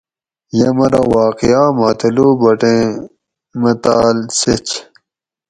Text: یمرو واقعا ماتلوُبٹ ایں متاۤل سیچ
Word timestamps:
یمرو 0.59 1.03
واقعا 1.13 1.63
ماتلوُبٹ 1.79 2.61
ایں 2.71 2.85
متاۤل 3.61 4.17
سیچ 4.39 4.67